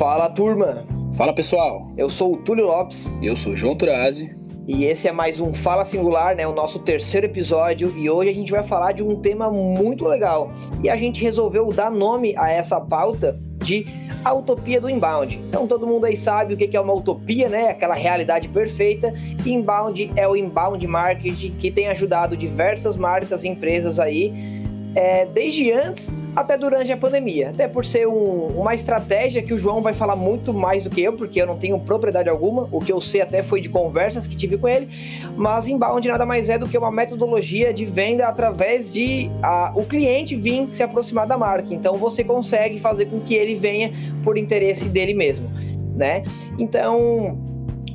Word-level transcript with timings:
Fala 0.00 0.30
turma, 0.30 0.86
Fala 1.12 1.30
pessoal, 1.30 1.92
eu 1.94 2.08
sou 2.08 2.32
o 2.32 2.36
Túlio 2.38 2.64
Lopes 2.64 3.12
eu 3.22 3.36
sou 3.36 3.52
o 3.52 3.56
João 3.56 3.76
Turazi. 3.76 4.34
e 4.66 4.86
esse 4.86 5.06
é 5.06 5.12
mais 5.12 5.38
um 5.42 5.52
Fala 5.52 5.84
Singular, 5.84 6.34
né? 6.34 6.46
O 6.46 6.54
nosso 6.54 6.78
terceiro 6.78 7.26
episódio 7.26 7.92
e 7.94 8.08
hoje 8.08 8.30
a 8.30 8.34
gente 8.34 8.50
vai 8.50 8.64
falar 8.64 8.92
de 8.92 9.02
um 9.02 9.20
tema 9.20 9.50
muito 9.50 10.08
legal 10.08 10.50
e 10.82 10.88
a 10.88 10.96
gente 10.96 11.20
resolveu 11.20 11.70
dar 11.70 11.90
nome 11.90 12.34
a 12.38 12.50
essa 12.50 12.80
pauta 12.80 13.38
de 13.62 13.86
a 14.24 14.32
utopia 14.32 14.80
do 14.80 14.88
inbound. 14.88 15.38
Então 15.46 15.66
todo 15.66 15.86
mundo 15.86 16.06
aí 16.06 16.16
sabe 16.16 16.54
o 16.54 16.56
que 16.56 16.74
é 16.74 16.80
uma 16.80 16.94
utopia, 16.94 17.50
né? 17.50 17.68
Aquela 17.68 17.94
realidade 17.94 18.48
perfeita. 18.48 19.12
Inbound 19.44 20.12
é 20.16 20.26
o 20.26 20.34
inbound 20.34 20.86
marketing 20.86 21.50
que 21.58 21.70
tem 21.70 21.88
ajudado 21.88 22.38
diversas 22.38 22.96
marcas 22.96 23.44
e 23.44 23.48
empresas 23.48 24.00
aí 24.00 24.59
é, 24.94 25.24
desde 25.26 25.70
antes 25.72 26.12
até 26.34 26.56
durante 26.56 26.92
a 26.92 26.96
pandemia. 26.96 27.50
Até 27.50 27.66
por 27.66 27.84
ser 27.84 28.06
um- 28.06 28.48
uma 28.48 28.74
estratégia 28.74 29.42
que 29.42 29.52
o 29.52 29.58
João 29.58 29.82
vai 29.82 29.92
falar 29.94 30.14
muito 30.16 30.52
mais 30.54 30.84
do 30.84 30.90
que 30.90 31.00
eu, 31.02 31.12
porque 31.12 31.40
eu 31.40 31.46
não 31.46 31.56
tenho 31.56 31.78
propriedade 31.80 32.28
alguma. 32.28 32.68
O 32.70 32.80
que 32.80 32.92
eu 32.92 33.00
sei 33.00 33.20
até 33.20 33.42
foi 33.42 33.60
de 33.60 33.68
conversas 33.68 34.26
que 34.26 34.36
tive 34.36 34.56
com 34.56 34.68
ele. 34.68 34.88
Mas 35.36 35.68
inbound 35.68 36.06
nada 36.06 36.24
mais 36.24 36.48
é 36.48 36.56
do 36.56 36.68
que 36.68 36.78
uma 36.78 36.90
metodologia 36.90 37.72
de 37.72 37.84
venda 37.84 38.26
através 38.26 38.92
de 38.92 39.30
a- 39.42 39.72
o 39.74 39.84
cliente 39.84 40.36
vir 40.36 40.68
se 40.72 40.82
aproximar 40.82 41.26
da 41.26 41.36
marca. 41.36 41.74
Então 41.74 41.96
você 41.96 42.22
consegue 42.22 42.78
fazer 42.78 43.06
com 43.06 43.20
que 43.20 43.34
ele 43.34 43.54
venha 43.54 43.92
por 44.22 44.38
interesse 44.38 44.88
dele 44.88 45.14
mesmo, 45.14 45.48
né? 45.96 46.22
Então 46.58 47.38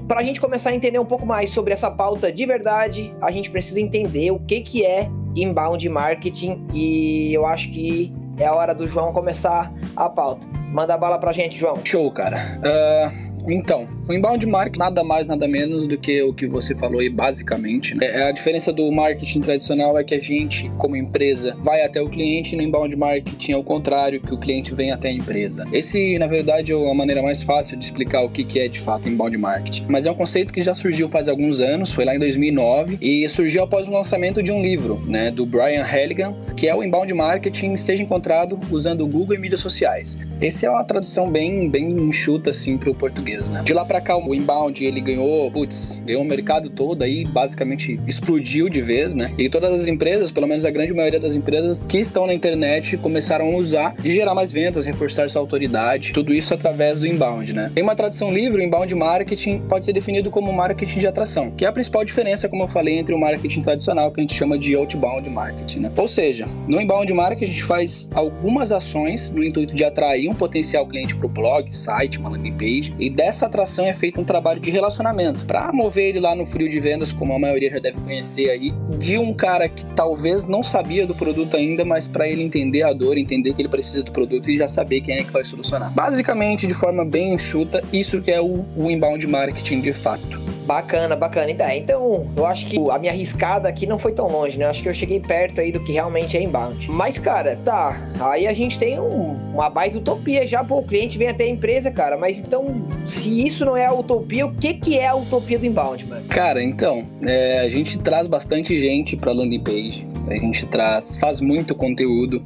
para 0.08 0.20
a 0.20 0.24
gente 0.24 0.40
começar 0.40 0.70
a 0.70 0.76
entender 0.76 1.00
um 1.00 1.06
pouco 1.06 1.26
mais 1.26 1.50
sobre 1.50 1.74
essa 1.74 1.90
pauta 1.90 2.32
de 2.32 2.46
verdade, 2.46 3.12
a 3.20 3.32
gente 3.32 3.50
precisa 3.50 3.80
entender 3.80 4.30
o 4.32 4.38
que, 4.40 4.62
que 4.62 4.86
é 4.86 5.10
inbound 5.36 5.88
marketing 5.90 6.66
e 6.74 7.34
eu 7.34 7.46
acho 7.46 7.70
que 7.72 8.14
é 8.38 8.46
a 8.46 8.54
hora 8.54 8.74
do 8.74 8.88
João 8.88 9.12
começar 9.12 9.72
a 9.96 10.10
pauta. 10.10 10.48
Manda 10.72 10.98
bala 10.98 11.18
pra 11.18 11.32
gente, 11.32 11.58
João. 11.58 11.80
Show, 11.84 12.12
cara. 12.12 12.38
Ah, 12.64 13.12
então, 13.52 13.88
o 14.08 14.14
inbound 14.14 14.46
marketing 14.48 14.80
nada 14.80 15.04
mais, 15.04 15.28
nada 15.28 15.48
menos 15.48 15.88
do 15.88 15.98
que 15.98 16.22
o 16.22 16.34
que 16.34 16.48
você 16.48 16.76
falou 16.76 17.00
aí, 17.00 17.10
basicamente. 17.10 17.96
né? 17.96 18.24
A 18.24 18.32
diferença 18.32 18.72
do 18.72 18.92
marketing 18.92 19.42
tradicional 19.42 19.98
é 19.98 20.04
que 20.04 20.16
a 20.16 20.20
gente, 20.20 20.70
como 20.78 20.96
empresa, 20.96 21.56
vai 21.60 21.84
até 21.84 22.02
o 22.02 22.10
cliente 22.10 22.54
e 22.54 22.58
no 22.58 22.64
inbound 22.64 22.96
marketing 22.96 23.52
é 23.52 23.58
o 23.58 23.64
contrário, 23.64 24.22
que 24.22 24.34
o 24.34 24.38
cliente 24.38 24.74
vem 24.74 24.92
até 24.92 25.10
a 25.10 25.12
empresa. 25.12 25.66
Esse, 25.72 26.18
na 26.20 26.28
verdade, 26.28 26.74
é 26.74 26.92
a 26.92 26.94
maneira 26.94 27.22
mais 27.22 27.42
fácil 27.42 27.78
de 27.78 27.86
explicar 27.86 28.24
o 28.24 28.30
que 28.30 28.60
é 28.60 28.68
de 28.68 28.80
fato 28.80 29.10
inbound 29.10 29.38
marketing. 29.38 29.86
Mas 29.90 30.06
é 30.06 30.12
um 30.12 30.16
conceito 30.16 30.54
que 30.54 30.62
já 30.62 30.74
surgiu 30.74 31.10
faz 31.10 31.28
alguns 31.28 31.62
anos, 31.62 31.92
foi 31.92 32.06
lá 32.06 32.16
em 32.16 32.20
2009, 32.20 32.98
e 33.02 33.28
surgiu 33.30 33.64
após 33.64 33.88
o 33.88 33.92
lançamento 33.92 34.42
de 34.42 34.52
um 34.52 34.62
livro, 34.62 35.02
né, 35.08 35.32
do 35.32 35.46
Brian 35.46 35.84
Halligan, 35.84 36.36
que 36.56 36.68
é 36.68 36.76
o 36.76 36.84
inbound 36.84 37.14
marketing 37.14 37.76
seja 37.76 38.04
encontrado 38.04 38.60
usando 38.72 39.02
o 39.02 39.08
Google 39.08 39.36
e 39.36 39.40
mídias 39.40 39.60
sociais. 39.60 40.18
Essa 40.42 40.68
é 40.68 40.70
uma 40.70 40.84
tradução 40.84 41.30
bem, 41.30 41.70
bem 41.70 41.92
enxuta, 41.92 42.52
assim, 42.52 42.78
pro 42.78 42.94
português, 42.94 43.35
né? 43.50 43.62
De 43.64 43.74
lá 43.74 43.86
pra 43.86 44.02
cá, 44.02 44.18
o 44.18 44.34
inbound, 44.34 44.86
ele 44.86 45.02
ganhou, 45.02 45.50
putz, 45.52 46.00
ganhou 46.06 46.22
o 46.22 46.26
mercado 46.26 46.70
todo 46.70 47.04
aí, 47.04 47.26
basicamente 47.26 48.00
explodiu 48.08 48.70
de 48.70 48.82
vez, 48.82 49.16
né? 49.16 49.34
E 49.38 49.50
todas 49.50 49.74
as 49.82 49.88
empresas, 49.88 50.32
pelo 50.32 50.48
menos 50.48 50.66
a 50.66 50.72
grande 50.72 50.94
maioria 50.94 51.20
das 51.20 51.36
empresas 51.36 51.86
que 51.86 51.98
estão 51.98 52.28
na 52.28 52.34
internet, 52.34 52.98
começaram 52.98 53.46
a 53.46 53.58
usar 53.58 53.96
e 54.04 54.10
gerar 54.10 54.34
mais 54.34 54.52
vendas, 54.52 54.86
reforçar 54.86 55.30
sua 55.30 55.42
autoridade, 55.42 56.14
tudo 56.14 56.34
isso 56.34 56.54
através 56.54 57.00
do 57.00 57.08
inbound, 57.08 57.54
né? 57.54 57.72
Em 57.76 57.82
uma 57.82 57.96
tradução 57.96 58.34
livre, 58.34 58.62
o 58.62 58.64
inbound 58.64 58.94
marketing 58.96 59.60
pode 59.62 59.86
ser 59.86 59.94
definido 59.94 60.30
como 60.30 60.52
marketing 60.52 61.00
de 61.00 61.08
atração, 61.08 61.52
que 61.52 61.66
é 61.66 61.68
a 61.68 61.72
principal 61.72 62.04
diferença, 62.04 62.48
como 62.48 62.64
eu 62.64 62.68
falei, 62.68 62.98
entre 62.98 63.14
o 63.14 63.20
marketing 63.20 63.62
tradicional, 63.62 64.12
que 64.12 64.20
a 64.20 64.24
gente 64.24 64.34
chama 64.34 64.58
de 64.58 64.76
outbound 64.76 65.30
marketing, 65.30 65.80
né? 65.80 65.92
Ou 65.98 66.08
seja, 66.08 66.48
no 66.68 66.82
inbound 66.82 67.14
marketing 67.14 67.44
a 67.44 67.48
gente 67.48 67.64
faz 67.64 68.08
algumas 68.14 68.72
ações 68.72 69.32
no 69.32 69.44
intuito 69.44 69.74
de 69.74 69.84
atrair 69.84 70.30
um 70.30 70.36
potencial 70.36 70.86
cliente 70.88 71.16
para 71.16 71.26
o 71.26 71.30
blog, 71.30 71.74
site, 71.74 72.20
uma 72.20 72.30
landing 72.30 72.54
page, 72.54 72.96
e 73.00 73.10
dessa 73.26 73.48
atração 73.48 73.86
é 73.86 73.94
feito 73.94 74.22
um 74.22 74.24
trabalho 74.24 74.60
de 74.60 74.70
relacionamento 74.70 75.46
para 75.46 75.74
mover 75.74 76.10
ele 76.10 76.20
lá 76.20 76.36
no 76.36 76.46
frio 76.46 76.70
de 76.70 76.80
vendas, 76.80 77.12
como 77.12 77.34
a 77.34 77.40
maioria 77.40 77.72
já 77.72 77.80
deve 77.80 78.00
conhecer 78.02 78.52
aí, 78.52 78.72
de 79.00 79.18
um 79.18 79.34
cara 79.34 79.68
que 79.68 79.84
talvez 79.96 80.46
não 80.46 80.62
sabia 80.62 81.08
do 81.08 81.16
produto 81.16 81.58
ainda, 81.58 81.84
mas 81.84 82.08
para 82.08 82.28
ele 82.30 82.44
entender 82.44 82.84
a 82.84 82.94
dor, 82.94 83.18
entender 83.18 83.56
que 83.56 83.64
ele 83.64 83.70
precisa 83.70 84.04
do 84.04 84.12
produto 84.12 84.48
e 84.48 84.58
já 84.58 84.68
saber 84.68 85.02
quem 85.02 85.18
é 85.18 85.24
que 85.24 85.32
vai 85.32 85.44
solucionar. 85.44 85.92
Basicamente, 85.92 86.68
de 86.68 86.76
forma 86.76 87.04
bem 87.04 87.34
enxuta, 87.34 87.84
isso 87.92 88.22
que 88.22 88.30
é 88.30 88.40
o, 88.40 88.64
o 88.78 88.92
inbound 88.92 89.26
marketing 89.26 89.82
de 89.82 89.94
fato. 89.94 90.55
Bacana, 90.66 91.16
bacana. 91.16 91.52
Então, 91.52 91.70
Então, 91.76 92.28
eu 92.36 92.46
acho 92.46 92.66
que 92.66 92.78
a 92.90 92.98
minha 92.98 93.12
arriscada 93.12 93.70
aqui 93.70 93.86
não 93.86 94.00
foi 94.00 94.12
tão 94.12 94.28
longe, 94.28 94.58
né? 94.58 94.66
Eu 94.66 94.70
acho 94.70 94.82
que 94.82 94.90
eu 94.90 94.94
cheguei 94.94 95.20
perto 95.20 95.62
aí 95.62 95.72
do 95.72 95.80
que 95.80 95.92
realmente 95.92 96.36
é 96.36 96.42
inbound. 96.42 96.90
Mas, 96.90 97.20
cara, 97.20 97.58
tá. 97.64 98.10
Aí 98.20 98.48
a 98.48 98.54
gente 98.54 98.78
tem 98.80 99.00
um- 99.00 99.36
uma 99.54 99.70
baita 99.70 99.98
utopia 99.98 100.46
já, 100.48 100.64
pô, 100.64 100.80
o 100.80 100.84
cliente 100.84 101.18
vem 101.18 101.28
até 101.28 101.44
a 101.46 101.50
empresa, 101.50 101.92
cara. 101.92 102.18
Mas 102.18 102.40
então, 102.40 102.82
se 103.06 103.46
isso 103.46 103.64
não 103.66 103.78
é 103.78 103.86
a 103.86 103.94
utopia, 103.94 104.46
o 104.46 104.54
que 104.54 104.74
que 104.74 104.98
é 104.98 105.08
a 105.08 105.16
utopia 105.16 105.60
do 105.60 105.66
inbound, 105.66 106.06
mano? 106.08 106.26
Cara, 106.28 106.62
então, 106.64 107.04
é, 107.24 107.60
a 107.60 107.70
gente 107.70 108.00
traz 108.00 108.28
bastante 108.28 108.78
gente 108.78 109.16
para 109.16 109.32
landing 109.32 109.60
page, 109.64 110.08
a 110.28 110.34
gente 110.34 110.66
traz, 110.66 111.16
faz 111.18 111.40
muito 111.42 111.76
conteúdo 111.76 112.44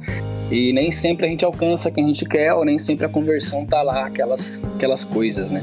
e 0.50 0.72
nem 0.72 0.90
sempre 0.92 1.26
a 1.26 1.28
gente 1.28 1.44
alcança 1.44 1.90
quem 1.90 2.04
a 2.04 2.06
gente 2.08 2.24
quer 2.26 2.52
ou 2.52 2.64
nem 2.64 2.76
sempre 2.78 3.06
a 3.06 3.08
conversão 3.08 3.64
tá 3.64 3.82
lá, 3.82 4.06
aquelas, 4.06 4.62
aquelas 4.76 5.04
coisas, 5.04 5.50
né? 5.50 5.62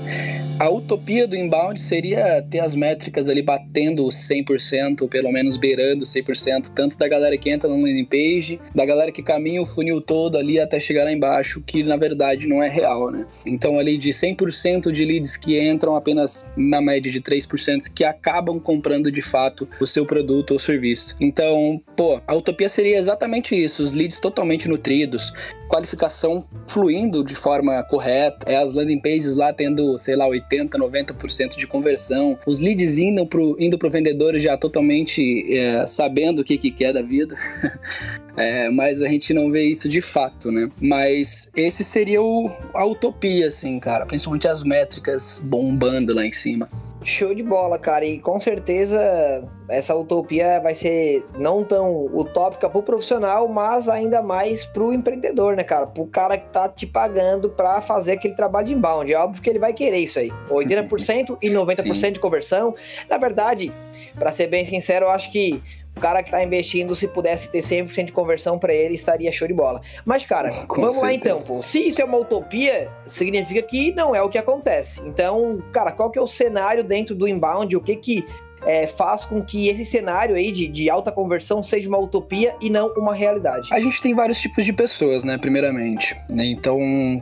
A 0.59 0.71
utopia 0.71 1.27
do 1.27 1.35
inbound 1.35 1.79
seria 1.79 2.41
ter 2.41 2.61
as 2.61 2.73
métricas 2.73 3.29
ali 3.29 3.43
batendo 3.43 4.03
100%, 4.05 5.03
ou 5.03 5.07
pelo 5.07 5.31
menos 5.31 5.55
beirando 5.55 6.03
100%, 6.03 6.71
tanto 6.73 6.97
da 6.97 7.07
galera 7.07 7.37
que 7.37 7.47
entra 7.47 7.69
no 7.69 7.75
landing 7.75 8.05
page, 8.05 8.59
da 8.73 8.83
galera 8.83 9.11
que 9.11 9.21
caminha 9.21 9.61
o 9.61 9.67
funil 9.67 10.01
todo 10.01 10.35
ali 10.35 10.59
até 10.59 10.79
chegar 10.79 11.03
lá 11.03 11.13
embaixo, 11.13 11.61
que 11.61 11.83
na 11.83 11.95
verdade 11.95 12.47
não 12.47 12.63
é 12.63 12.67
real, 12.67 13.11
né? 13.11 13.27
Então 13.45 13.77
ali 13.77 13.99
de 13.99 14.09
100% 14.09 14.91
de 14.91 15.05
leads 15.05 15.37
que 15.37 15.61
entram, 15.61 15.95
apenas 15.95 16.43
na 16.57 16.81
média 16.81 17.11
de 17.11 17.21
3% 17.21 17.91
que 17.93 18.03
acabam 18.03 18.59
comprando 18.59 19.11
de 19.11 19.21
fato 19.21 19.69
o 19.79 19.85
seu 19.85 20.07
produto 20.07 20.51
ou 20.51 20.59
serviço. 20.59 21.15
Então, 21.21 21.79
pô, 21.95 22.19
a 22.25 22.33
utopia 22.33 22.67
seria 22.67 22.97
exatamente 22.97 23.55
isso, 23.55 23.83
os 23.83 23.93
leads 23.93 24.19
totalmente 24.19 24.67
nutridos, 24.67 25.31
qualificação 25.67 26.45
fluindo 26.67 27.23
de 27.23 27.35
forma 27.35 27.83
correta, 27.83 28.49
é 28.49 28.57
as 28.57 28.73
landing 28.73 28.99
pages 28.99 29.35
lá 29.35 29.53
tendo, 29.53 29.97
sei 29.97 30.15
lá, 30.15 30.27
80, 30.27 30.77
90% 30.77 31.55
de 31.55 31.67
conversão, 31.67 32.37
os 32.45 32.59
leads 32.59 32.97
indo 32.97 33.25
pro, 33.25 33.55
indo 33.59 33.77
pro 33.77 33.89
vendedor 33.89 34.37
já 34.39 34.57
totalmente 34.57 35.45
é, 35.53 35.85
sabendo 35.85 36.39
o 36.39 36.43
que 36.43 36.57
que 36.57 36.71
quer 36.71 36.93
da 36.93 37.01
vida. 37.01 37.35
É, 38.39 38.69
mas 38.69 39.01
a 39.01 39.07
gente 39.07 39.33
não 39.33 39.49
vê 39.49 39.63
isso 39.63 39.89
de 39.89 39.99
fato, 39.99 40.51
né? 40.51 40.69
Mas 40.79 41.49
esse 41.55 41.83
seria 41.83 42.21
o, 42.21 42.51
a 42.71 42.85
utopia, 42.85 43.47
assim, 43.47 43.79
cara. 43.79 44.05
Principalmente 44.05 44.47
as 44.47 44.61
métricas 44.61 45.41
bombando 45.43 46.13
lá 46.13 46.23
em 46.23 46.31
cima. 46.31 46.69
Show 47.07 47.33
de 47.33 47.41
bola, 47.41 47.79
cara. 47.79 48.03
E 48.03 48.19
com 48.19 48.37
certeza 48.37 49.41
essa 49.69 49.95
utopia 49.95 50.59
vai 50.59 50.75
ser 50.75 51.25
não 51.39 51.63
tão 51.63 52.05
utópica 52.07 52.69
pro 52.69 52.83
profissional, 52.83 53.47
mas 53.47 53.87
ainda 53.87 54.21
mais 54.21 54.65
pro 54.65 54.91
empreendedor, 54.91 55.55
né, 55.55 55.63
cara? 55.63 55.87
Pro 55.87 56.05
cara 56.05 56.37
que 56.37 56.49
tá 56.49 56.67
te 56.67 56.85
pagando 56.85 57.49
pra 57.49 57.79
fazer 57.79 58.11
aquele 58.11 58.33
trabalho 58.33 58.67
de 58.67 58.73
inbound. 58.73 59.11
É 59.11 59.17
óbvio 59.17 59.41
que 59.41 59.49
ele 59.49 59.57
vai 59.57 59.71
querer 59.71 59.99
isso 59.99 60.19
aí. 60.19 60.33
80% 60.49 61.37
e 61.41 61.49
90% 61.49 61.95
Sim. 61.95 62.11
de 62.11 62.19
conversão. 62.19 62.75
Na 63.09 63.17
verdade, 63.17 63.71
pra 64.19 64.33
ser 64.33 64.47
bem 64.47 64.65
sincero, 64.65 65.05
eu 65.05 65.09
acho 65.09 65.31
que 65.31 65.63
o 65.97 65.99
cara 65.99 66.21
que 66.21 66.29
tá 66.31 66.43
investindo, 66.43 66.95
se 66.95 67.07
pudesse 67.07 67.51
ter 67.51 67.59
100% 67.59 68.05
de 68.05 68.11
conversão 68.11 68.57
pra 68.57 68.73
ele, 68.73 68.93
estaria 68.93 69.31
show 69.31 69.47
de 69.47 69.53
bola. 69.53 69.81
Mas, 70.05 70.25
cara, 70.25 70.49
Com 70.67 70.81
vamos 70.81 71.01
lá 71.01 71.09
certeza. 71.09 71.35
então, 71.35 71.55
pô. 71.55 71.61
Se 71.63 71.87
isso 71.87 72.01
é 72.01 72.05
uma 72.05 72.17
utopia, 72.17 72.89
significa 73.05 73.61
que 73.61 73.91
não 73.93 74.15
é 74.15 74.21
o 74.21 74.29
que 74.29 74.37
acontece. 74.37 75.01
Então, 75.05 75.61
cara, 75.71 75.91
qual 75.91 76.09
que 76.11 76.19
é 76.19 76.21
o 76.21 76.27
cenário 76.27 76.83
dentro 76.83 77.15
do 77.15 77.27
inbound? 77.27 77.75
O 77.75 77.81
que 77.81 77.95
que 77.95 78.25
é, 78.67 78.85
faz 78.85 79.25
com 79.25 79.41
que 79.41 79.69
esse 79.69 79.85
cenário 79.85 80.35
aí 80.35 80.51
de, 80.51 80.67
de 80.67 80.89
alta 80.89 81.11
conversão 81.11 81.63
seja 81.63 81.87
uma 81.87 81.97
utopia 81.97 82.53
e 82.61 82.69
não 82.69 82.93
uma 82.97 83.15
realidade? 83.15 83.69
A 83.71 83.79
gente 83.79 84.01
tem 84.01 84.13
vários 84.13 84.39
tipos 84.39 84.65
de 84.65 84.73
pessoas, 84.73 85.23
né? 85.23 85.37
Primeiramente. 85.37 86.15
né? 86.31 86.45
Então, 86.45 86.77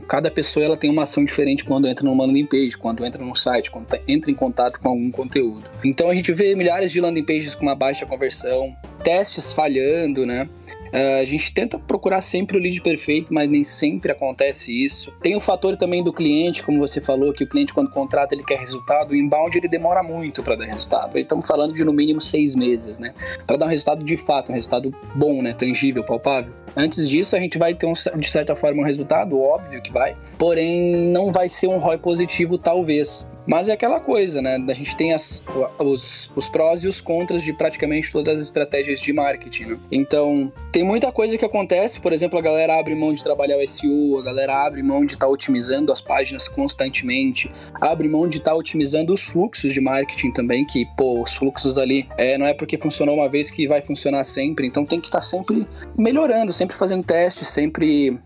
cada 0.08 0.32
pessoa 0.32 0.66
ela 0.66 0.76
tem 0.76 0.90
uma 0.90 1.04
ação 1.04 1.24
diferente 1.24 1.64
quando 1.64 1.88
entra 1.88 2.04
numa 2.04 2.26
landing 2.26 2.48
page, 2.48 2.78
quando 2.78 3.06
entra 3.06 3.24
num 3.24 3.36
site, 3.36 3.70
quando 3.70 3.86
tá- 3.86 4.00
entra 4.08 4.32
em 4.32 4.36
contato 4.36 4.80
com 4.80 4.90
algum 4.90 5.12
conteúdo. 5.12 5.64
Então, 5.84 6.10
a 6.10 6.16
gente 6.16 6.32
vê 6.34 6.56
milhares 6.56 6.92
de 6.92 7.00
landing 7.00 7.24
pages 7.24 7.54
com 7.54 7.64
uma 7.64 7.76
baixa 7.76 8.06
conversão, 8.06 8.76
testes 9.04 9.54
falhando, 9.54 10.26
né? 10.26 10.50
Ah, 10.92 11.20
a 11.20 11.26
gente 11.26 11.54
tenta 11.54 11.78
procurar 11.78 12.22
sempre 12.22 12.58
o 12.58 12.60
lead 12.60 12.82
perfeito, 12.82 13.34
mas 13.34 13.50
nem 13.50 13.64
sempre 13.64 14.12
acontece 14.12 14.72
isso. 14.72 15.12
Tem 15.22 15.36
o 15.36 15.40
fator 15.40 15.76
também 15.76 16.04
do 16.04 16.14
cliente, 16.14 16.64
como 16.64 16.80
você 16.80 17.02
falou, 17.02 17.34
que 17.34 17.44
o 17.44 17.48
cliente 17.48 17.74
quando 17.74 17.90
contrata 17.90 18.34
ele 18.34 18.44
quer 18.44 18.60
resultado. 18.60 19.12
O 19.12 19.16
inbound 19.16 19.58
ele 19.58 19.68
demora 19.68 20.02
muito 20.02 20.44
para 20.44 20.56
dar 20.56 20.66
resultado. 20.66 21.16
Aí 21.16 21.24
estamos 21.24 21.46
falando 21.46 21.74
de 21.74 21.84
no 21.84 21.94
mínimo 21.94 22.22
seis 22.22 22.56
meses, 22.56 23.00
né? 23.00 23.14
Para 23.46 23.58
dar 23.58 23.66
um 23.66 23.70
resultado 23.70 24.04
de 24.04 24.18
fato, 24.18 24.52
um 24.52 24.56
resultado 24.56 24.94
bom, 25.16 25.42
né? 25.42 25.54
Tangível, 25.54 26.04
palpável. 26.04 26.54
Antes 26.76 27.08
disso, 27.10 27.36
a 27.36 27.40
gente 27.40 27.58
vai 27.58 27.74
ter, 27.74 27.86
um, 27.86 27.94
de 27.94 28.30
certa 28.30 28.56
forma, 28.56 28.82
um 28.82 28.86
resultado, 28.86 29.40
óbvio 29.40 29.82
que 29.82 29.92
vai, 29.92 30.16
porém 30.38 31.12
não 31.12 31.32
vai 31.32 31.48
ser 31.48 31.68
um 31.68 31.78
ROI 31.78 31.98
positivo, 31.98 32.58
talvez. 32.58 33.26
Mas 33.48 33.70
é 33.70 33.74
aquela 33.74 34.00
coisa, 34.00 34.42
né? 34.42 34.64
A 34.68 34.74
gente 34.74 34.96
tem 34.96 35.14
as, 35.14 35.44
os, 35.80 36.32
os 36.36 36.50
prós 36.50 36.84
e 36.84 36.88
os 36.88 37.00
contras 37.00 37.44
de 37.44 37.54
praticamente 37.54 38.12
todas 38.12 38.38
as 38.38 38.44
estratégias 38.44 39.00
de 39.00 39.14
marketing. 39.14 39.66
Né? 39.66 39.78
Então, 39.92 40.52
tem 40.72 40.84
muita 40.84 41.12
coisa 41.12 41.38
que 41.38 41.46
acontece, 41.46 42.00
por 42.00 42.12
exemplo, 42.12 42.40
a 42.40 42.42
galera 42.42 42.80
abre 42.80 42.96
mão 42.96 43.14
de 43.14 43.24
trabalhar 43.24 43.58
o 43.58 43.68
SEO, 43.68 44.20
a 44.20 44.24
galera 44.24 44.66
abre 44.66 44.82
mão 44.82 45.06
de 45.06 45.14
estar 45.14 45.28
tá 45.28 45.32
otimizando 45.32 45.92
as 45.92 46.02
páginas 46.02 46.48
constantemente, 46.48 47.52
abre 47.80 48.08
mão 48.08 48.28
de 48.28 48.38
estar 48.38 48.52
tá 48.52 48.58
otimizando 48.58 49.14
os 49.14 49.22
fluxos 49.22 49.74
de 49.74 49.82
marketing 49.82 50.32
também, 50.32 50.66
que, 50.66 50.86
pô, 50.98 51.22
os 51.22 51.36
fluxos 51.36 51.78
ali 51.78 52.08
é, 52.18 52.38
não 52.38 52.46
é 52.46 52.54
porque 52.54 52.78
funcionou 52.78 53.16
uma 53.16 53.30
vez 53.30 53.52
que 53.52 53.68
vai 53.68 53.82
funcionar 53.82 54.24
sempre, 54.24 54.68
então 54.68 54.84
tem 54.84 55.00
que 55.00 55.06
estar 55.06 55.20
tá 55.20 55.24
sempre 55.24 55.60
melhorando, 55.98 56.52
sempre 56.52 56.76
fazendo 56.76 57.04
testes, 57.04 57.48
sempre 57.48 58.20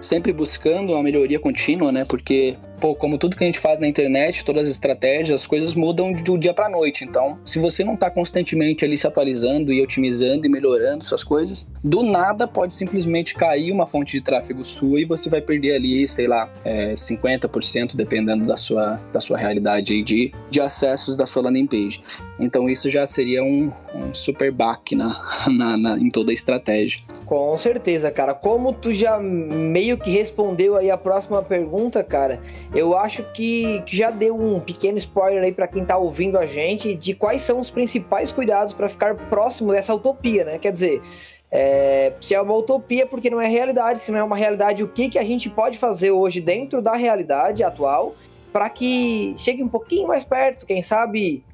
sempre 0.00 0.32
buscando 0.32 0.92
uma 0.92 1.02
melhoria 1.02 1.38
contínua, 1.38 1.90
né? 1.90 2.04
Porque 2.04 2.56
pô, 2.80 2.94
como 2.94 3.18
tudo 3.18 3.36
que 3.36 3.44
a 3.44 3.46
gente 3.46 3.58
faz 3.58 3.78
na 3.78 3.86
internet, 3.86 4.44
todas 4.44 4.62
as 4.62 4.68
estratégias, 4.68 5.42
as 5.42 5.46
coisas 5.46 5.74
mudam 5.74 6.12
de 6.12 6.30
um 6.30 6.38
dia 6.38 6.54
para 6.54 6.68
noite. 6.68 7.04
Então, 7.04 7.38
se 7.44 7.58
você 7.58 7.84
não 7.84 7.94
está 7.94 8.10
constantemente 8.10 8.84
ali 8.84 8.96
se 8.96 9.06
atualizando 9.06 9.72
e 9.72 9.82
otimizando 9.82 10.46
e 10.46 10.48
melhorando 10.48 11.04
suas 11.04 11.24
coisas, 11.24 11.66
do 11.82 12.02
nada 12.02 12.46
pode 12.46 12.74
simplesmente 12.74 13.34
cair 13.34 13.72
uma 13.72 13.86
fonte 13.86 14.12
de 14.12 14.20
tráfego 14.22 14.64
sua 14.64 15.00
e 15.00 15.04
você 15.04 15.28
vai 15.28 15.40
perder 15.40 15.74
ali, 15.74 16.06
sei 16.06 16.26
lá, 16.26 16.48
é, 16.64 16.92
50% 16.92 17.96
dependendo 17.96 18.46
da 18.46 18.56
sua, 18.56 19.00
da 19.12 19.20
sua 19.20 19.36
realidade 19.36 20.02
de, 20.02 20.32
de 20.50 20.60
acessos 20.60 21.16
da 21.16 21.26
sua 21.26 21.42
landing 21.42 21.66
page. 21.66 22.00
Então, 22.38 22.68
isso 22.68 22.90
já 22.90 23.06
seria 23.06 23.42
um, 23.42 23.72
um 23.94 24.14
super 24.14 24.52
back 24.52 24.94
na, 24.94 25.22
na, 25.48 25.76
na, 25.76 25.96
em 25.96 26.10
toda 26.10 26.30
a 26.30 26.34
estratégia. 26.34 27.00
Com 27.24 27.56
certeza, 27.56 28.10
cara. 28.10 28.34
Como 28.34 28.72
tu 28.72 28.92
já 28.92 29.18
meio 29.18 29.96
que 29.96 30.10
respondeu 30.10 30.76
aí 30.76 30.90
a 30.90 30.98
próxima 30.98 31.42
pergunta, 31.42 32.04
cara, 32.04 32.40
eu 32.74 32.96
acho 32.96 33.22
que, 33.32 33.82
que 33.86 33.96
já 33.96 34.10
deu 34.10 34.36
um 34.38 34.60
pequeno 34.60 34.98
spoiler 34.98 35.42
aí 35.42 35.52
para 35.52 35.68
quem 35.68 35.84
tá 35.84 35.96
ouvindo 35.96 36.38
a 36.38 36.46
gente 36.46 36.94
de 36.94 37.14
quais 37.14 37.40
são 37.40 37.60
os 37.60 37.70
principais 37.70 38.32
cuidados 38.32 38.74
para 38.74 38.88
ficar 38.88 39.14
próximo 39.28 39.72
dessa 39.72 39.94
utopia, 39.94 40.44
né? 40.44 40.58
Quer 40.58 40.72
dizer, 40.72 41.02
é, 41.50 42.12
se 42.20 42.34
é 42.34 42.40
uma 42.40 42.54
utopia 42.54 43.06
porque 43.06 43.30
não 43.30 43.40
é 43.40 43.46
realidade, 43.46 44.00
se 44.00 44.10
não 44.10 44.18
é 44.18 44.24
uma 44.24 44.36
realidade, 44.36 44.82
o 44.82 44.88
que, 44.88 45.08
que 45.08 45.18
a 45.18 45.24
gente 45.24 45.48
pode 45.48 45.78
fazer 45.78 46.10
hoje 46.10 46.40
dentro 46.40 46.82
da 46.82 46.94
realidade 46.94 47.62
atual 47.62 48.14
para 48.52 48.68
que 48.70 49.34
chegue 49.36 49.62
um 49.62 49.68
pouquinho 49.68 50.08
mais 50.08 50.24
perto, 50.24 50.66
quem 50.66 50.82
sabe 50.82 51.44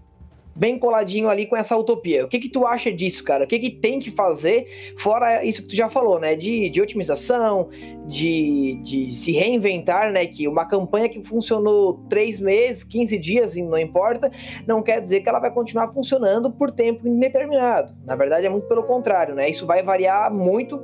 bem 0.54 0.78
coladinho 0.78 1.28
ali 1.28 1.46
com 1.46 1.56
essa 1.56 1.76
utopia. 1.76 2.25
O 2.25 2.28
que 2.28 2.38
que 2.38 2.49
tu 2.49 2.66
acha 2.66 2.93
disso, 2.93 3.25
cara? 3.25 3.44
O 3.44 3.46
que 3.46 3.58
que 3.58 3.70
tem 3.70 3.99
que 3.99 4.10
fazer, 4.10 4.94
fora 4.96 5.44
isso 5.44 5.62
que 5.62 5.69
tu 5.69 5.76
já 5.76 5.88
falou, 5.88 6.19
né? 6.20 6.34
De, 6.34 6.69
de 6.70 6.81
otimização, 6.81 7.69
de, 8.06 8.81
de 8.82 9.14
se 9.14 9.32
reinventar, 9.32 10.12
né? 10.12 10.26
Que 10.26 10.46
uma 10.46 10.66
campanha 10.66 11.08
que 11.08 11.22
funcionou 11.22 11.94
três 12.08 12.38
meses, 12.38 12.84
15 12.84 13.19
dias, 13.19 13.56
não 13.56 13.78
importa, 13.78 14.31
não 14.66 14.82
quer 14.82 15.00
dizer 15.00 15.20
que 15.20 15.28
ela 15.28 15.40
vai 15.40 15.50
continuar 15.50 15.88
funcionando 15.88 16.50
por 16.50 16.70
tempo 16.70 17.06
indeterminado. 17.06 17.94
Na 18.04 18.16
verdade, 18.16 18.46
é 18.46 18.50
muito 18.50 18.66
pelo 18.69 18.82
contrário, 18.82 19.34
né? 19.34 19.49
Isso 19.49 19.66
vai 19.66 19.82
variar 19.82 20.32
muito 20.32 20.82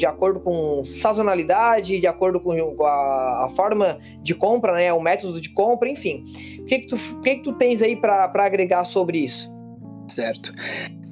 de 0.00 0.06
acordo 0.06 0.40
com 0.40 0.82
sazonalidade, 0.82 2.00
de 2.00 2.06
acordo 2.06 2.40
com 2.40 2.52
a, 2.86 3.44
a, 3.44 3.50
forma 3.54 3.98
de 4.22 4.34
compra, 4.34 4.72
né, 4.72 4.90
o 4.94 4.98
método 5.00 5.38
de 5.38 5.52
compra, 5.52 5.90
enfim. 5.90 6.24
O 6.60 6.64
que 6.64 6.78
que 6.78 6.86
tu, 6.86 6.96
o 6.96 7.20
que 7.20 7.36
que 7.36 7.42
tu 7.42 7.52
tens 7.52 7.82
aí 7.82 7.94
para 7.94 8.32
agregar 8.34 8.84
sobre 8.84 9.18
isso? 9.18 9.52
Certo. 10.10 10.52